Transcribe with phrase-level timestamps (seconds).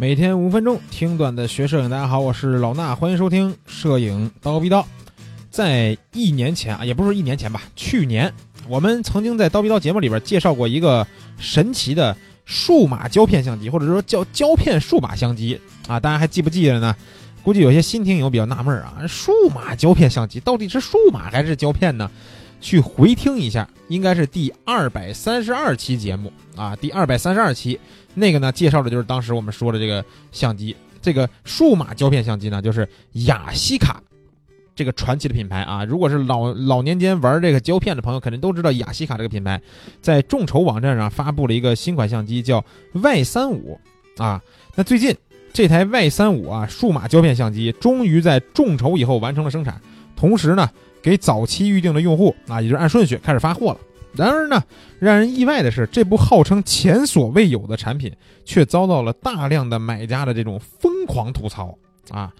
[0.00, 4.86] 每天五分钟听段子学摄影，大家好，我是老衲，欢迎收听摄影刀逼刀。
[5.50, 8.32] 在一年前啊，也不是一年前吧，去年
[8.68, 11.04] 我们曾经在刀逼刀节目里边介绍过一个
[11.36, 16.94] 神奇的数码胶片相机，或者说叫胶片数码相机啊，大家还记不记得呢？
[17.42, 22.08] 估计有些新听友比较纳闷啊，数码胶片相机到底是数码还是胶片呢？
[22.60, 27.78] 去回听一下，应该是第二百三十二期节目啊，第二百三十二期
[28.14, 34.02] 那个呢，介绍的就是当时我们说的这个相机，这个数码胶片相机呢，就是雅西卡
[34.74, 35.84] 这个传奇的品牌啊。
[35.84, 39.60] 如果是老老年间玩这个胶片的朋友，肯定都知道雅西卡这个品牌，
[40.00, 43.78] 在众筹网站上发布了一个新款相机，叫 Y 三五
[44.16, 44.42] 啊。
[44.74, 45.16] 那最近
[45.52, 49.80] 这台 Y 三五啊，数码胶片相机终于在众筹以后完成了生产，
[50.18, 50.68] 同时呢。
[51.00, 53.78] 给早期预定的用户啊，也就是按顺序开始发货了。
[54.14, 54.60] 然而呢，
[54.98, 58.12] 让人意外的是，这部号称前所未有的产品，
[58.44, 61.78] 却遭到了大量的买家的这种疯狂吐槽
[62.10, 62.32] 啊。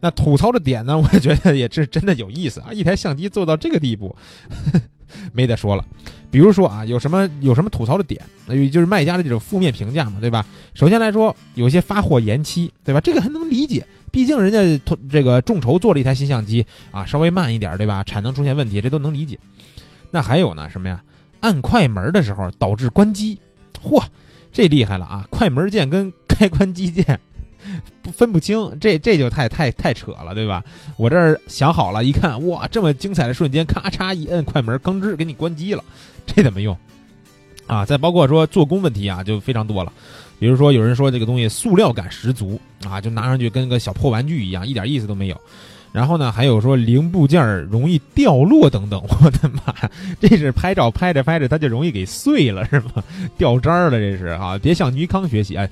[0.00, 2.72] 那吐槽的点呢，我觉得也是真的有意思啊。
[2.72, 4.14] 一台相机做到这个地步，
[5.32, 5.84] 没得说了。
[6.30, 8.20] 比如说啊，有什么有什么吐槽的点？
[8.46, 10.44] 那就是卖家的这种负面评价嘛，对吧？
[10.74, 13.00] 首先来说，有些发货延期，对吧？
[13.00, 13.86] 这个还能理解。
[14.10, 18.02] 毕竟人家这个众筹做了一台新相机啊，稍微慢一点，对吧？
[18.04, 19.38] 产能出现问题，这都能理解。
[20.10, 21.02] 那还有呢，什么呀？
[21.40, 23.38] 按快门的时候导致关机，
[23.82, 24.02] 嚯，
[24.52, 25.26] 这厉害了啊！
[25.30, 27.20] 快门键跟开关机键
[28.12, 30.62] 分不清，这这就太太太扯了，对吧？
[30.96, 35.82] 我这儿想好了，一看，哇，这么精彩的瞬间，咔嚓一摁快门，吭哧给你关机了，
[36.26, 36.76] 这怎么用？
[37.66, 39.92] 啊，再包括说做工问题啊，就非常多了。
[40.38, 45.40] 比如说，有人说这个东西塑料感十足啊，就拿上去跟个小破玩具一样，一点意思都没有。
[45.92, 49.00] 然后呢，还有说零部件容易掉落等等。
[49.22, 49.72] 我的妈，
[50.20, 53.02] 这是拍照拍着拍着它就容易给碎了是吗？
[53.38, 54.58] 掉渣了这是啊！
[54.58, 55.70] 别向尼康学习，哎，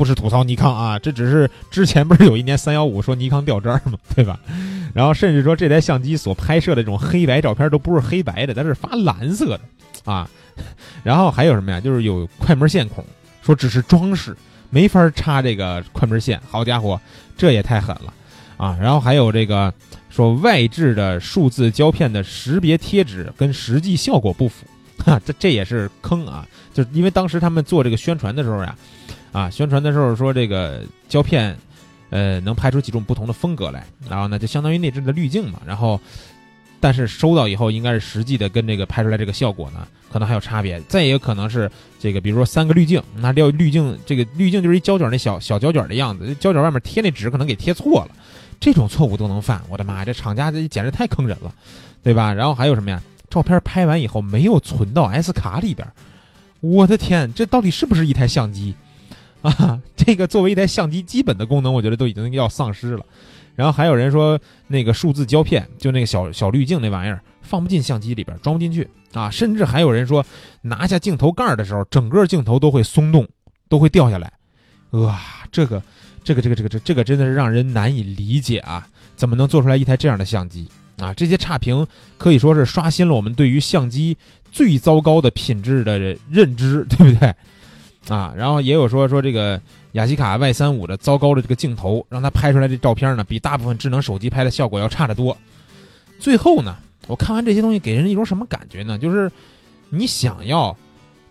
[0.00, 3.98] 不是吐槽尼康啊，这只是之前不是有一年三幺五说尼康掉渣吗？
[4.16, 4.40] 对吧？
[4.94, 9.60] 然后甚至说这台相机所拍摄的这种黑白照片都不是黑白的，它是发蓝色的
[10.10, 10.26] 啊。
[11.04, 11.78] 然后还有什么呀？
[11.78, 13.04] 就是有快门线孔。
[13.42, 14.34] 说只是装饰，
[14.70, 16.40] 没法插这个快门线。
[16.48, 16.98] 好家伙，
[17.36, 18.14] 这也太狠了
[18.56, 18.78] 啊！
[18.80, 19.70] 然后还有这个
[20.08, 24.64] 说外置的数字胶片的识别贴纸跟实际效果不符，
[25.04, 26.48] 哈，这这也是坑啊！
[26.72, 28.74] 就是因为当时他们做这个宣传的时候呀，
[29.50, 31.56] 宣传的时候说这个胶片，
[32.10, 36.00] 呃，能拍出几种不同的风格来，然后呢，就相当于内置的滤镜嘛，然后。
[36.82, 40.80] 但是收到以后，应该是实际的跟这个拍出来这个效果呢，可能还有差别。
[40.88, 48.10] 再也有可能是这个，比如说三个滤镜，那料滤镜这个滤镜就是一胶卷那小小胶卷的样子，胶卷外面贴那纸可能给贴错了，
[48.58, 51.54] 这种错误都能犯，我的妈，这厂家这简直太坑人了，
[52.02, 52.32] 对吧？
[52.32, 53.02] 然后还有什么呀？
[53.28, 55.86] 照片拍完以后没有存到 S 卡里边，
[56.60, 58.74] 我的天，这到底是不是一台相机
[59.42, 59.80] 啊？
[59.96, 63.04] 这个作为一台相机基本的功能，我觉得都已经要丧失了。
[63.56, 69.28] 然后还有人说，那个数字胶片，就那个小小滤镜那玩意儿，放不进相机里边，装不进去啊。
[69.28, 70.24] 甚至还有人说，
[70.62, 73.28] 拿下镜头盖的时候，整个镜头都会松动，
[73.68, 74.32] 都会掉下来。
[74.92, 75.20] 哇，
[75.52, 75.82] 这个，
[76.24, 78.86] 这个，这个，这个，这，这个真的是让人难以理解啊！
[79.14, 80.66] 怎么能做出来一台这样的相机
[80.98, 81.12] 啊？
[81.12, 81.86] 这些差评
[82.16, 84.16] 可以说是刷新了我们对于相机
[84.50, 85.98] 最糟糕的品质的
[86.30, 87.34] 认知，对不对？
[88.10, 89.60] 啊，然后也有说说这个
[89.92, 95.36] 雅西卡 Y 三五的糟糕的这个镜头，让它拍出来的照片呢，比大部分智能手机拍的效果要差得多。
[96.18, 96.76] 最后呢，
[97.06, 98.98] 我看完这些东西，给人一种什么感觉呢？
[98.98, 99.30] 就是
[99.90, 100.76] 你想要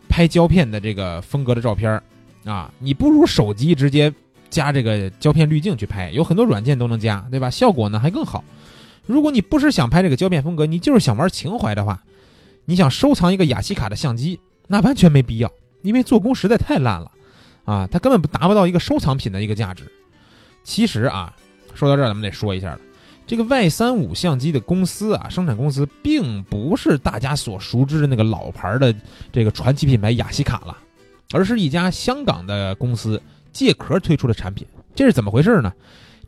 [0.07, 2.01] 拍胶片的这个风格的照片
[2.45, 4.13] 啊，你不如手机直接
[4.50, 7.50] 加这个胶片滤镜去拍，有很多软件都能加，对吧？
[7.50, 8.41] 效果呢还更好。
[9.06, 12.01] 如果你不是想拍这个胶片风格，你就是想玩情怀的话，
[12.63, 15.51] 你想收藏一个雅西卡的相机，那完全没必要。
[15.81, 17.12] 因为做工实在太烂了，
[17.66, 19.84] 啊，它根本不达不到一个收藏品的一个价值。
[20.63, 21.34] 其实啊，
[21.73, 22.79] 说到这儿，咱们得说一下了，
[23.25, 28.94] 这个 Y 三五相机的公司啊，生产公司并不是大家所熟知的那个老牌的
[29.31, 30.78] 这个传奇品牌雅西卡了，
[31.31, 33.22] 而是一家香港的公司
[33.53, 34.67] 借壳推出的产品。
[34.93, 35.72] 这是怎么回事呢？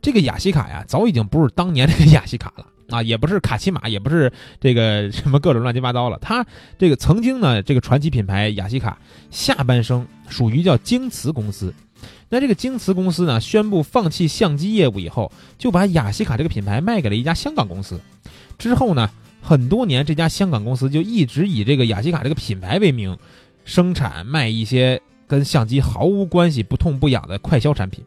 [0.02, 2.66] 这个雅西卡呀，早已经不是当年那个雅西卡了。
[2.92, 6.20] 啊，也不是卡其马，也不是这个什么各种乱七八糟了。
[6.22, 6.46] 它
[6.78, 9.00] 这个曾经呢，这个传奇品牌雅西卡
[9.32, 11.74] 下半生属于叫京瓷公司。
[12.30, 18.00] 那这个京瓷公司呢，宣布放弃相机业务以后，就把雅西卡这个品牌卖给了一家香港公司。
[18.58, 19.10] 之后呢，
[19.42, 23.18] 很多年这家香港公司就一直以这个雅西卡这个品牌为名，
[23.66, 28.04] 生产卖一些跟相机毫无关系、不痛不痒的快消产品。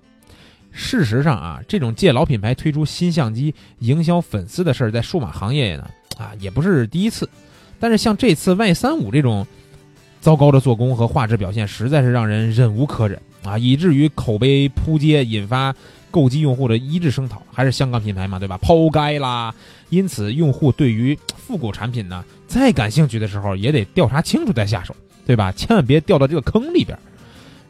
[0.76, 5.88] 事实上啊，这种借老品牌推出新相机营销粉丝的事儿，在数码行业呢
[6.18, 7.26] 啊也不是第一次。
[7.78, 9.46] 但是像这次 Y 三五这种
[10.20, 15.74] 糟糕的做工和画质表现，实在是让人忍无可忍啊，以至于口碑扑街，引发
[16.10, 17.40] 购机用户的一致声讨。
[17.52, 18.58] 还是香港品牌嘛，对吧？
[18.58, 19.54] 抛该啦！
[19.90, 25.52] 因此，用户对于复古产品呢，再感兴趣的时候，也得调查清楚再下手，对吧？
[25.52, 26.98] 千万别掉到这个坑里边。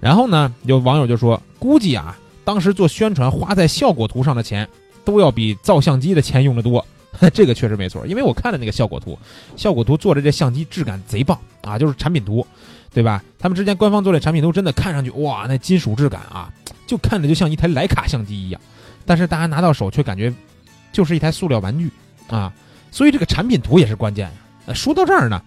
[0.01, 4.69] 然后呢，有网友就说，估计啊，当时做宣传花在效果图上的钱，
[5.05, 6.85] 都要比造相机的钱用的多。
[7.33, 9.17] 这个确实没错，因为我看了那个效果图，
[9.57, 12.45] 效果图做的这相机质感贼棒啊，就是产品图，
[12.93, 13.23] 对吧？
[13.39, 16.53] 他们之前官方做的产品图真的看上去哇，那金属质感啊，
[16.89, 18.61] 就看着就像一台徕卡相机一样。
[19.07, 20.35] 但是大家拿到手却感觉
[20.93, 21.89] 就是一台塑料玩具
[22.29, 22.53] 啊，
[22.91, 24.27] 所以这个产品图也是关键
[24.67, 24.75] 呀。
[24.75, 25.41] 说到这儿呢，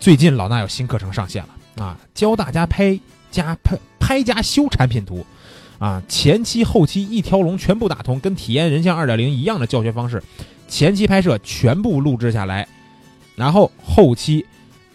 [0.00, 2.98] 最近老衲有新课程上线了啊，教大家拍
[3.30, 5.24] 加拍拍加修产品图
[5.78, 10.22] 啊，前期后期一条龙全部打通，跟体验人像二点零一样的教学方式。
[10.66, 12.66] 前期拍摄全部录制下来，
[13.36, 14.44] 然后后期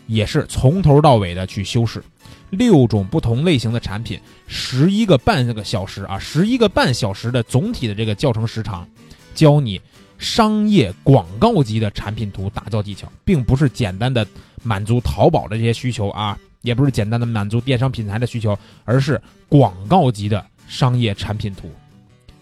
[0.08, 2.04] 也是从头到尾的去修饰。
[2.50, 8.88] 六种不同类型的产品，十一个半个小时啊，十一个半小时的总体的这个教程时长，
[9.36, 9.80] 教你
[10.18, 14.26] 商业广告级的产品图打造技巧，并不是简单的
[14.64, 21.70] 满足淘宝的这些需求啊，也不是简单的满足电商品牌的需求，而是广告级的商业产品图。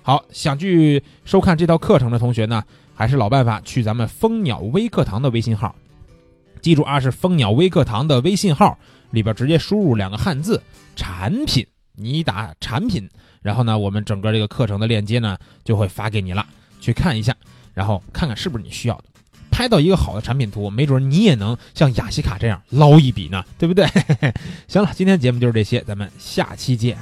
[0.03, 2.63] 好，想去收看这套课程的同学呢？
[2.93, 5.75] 还是老办法，去咱们蜂鸟微课堂的微信号，
[6.61, 8.75] 记住啊，是蜂鸟微课堂的微信号
[9.11, 10.59] 里边直接输入两个汉字
[10.95, 11.63] “产品”，
[11.93, 13.07] 你打“产品”，
[13.43, 16.43] 然后呢，我们整个这个课程的链接呢就会发给你了，
[16.81, 17.35] 去看一下，
[17.75, 19.03] 然后看看是不是你需要的，
[19.51, 23.85] 拍到一个好的产品图，没准你也能像雅西卡这样捞一笔呢，对不对？
[24.67, 26.97] 行了，今天节目就是这些，咱们下期见。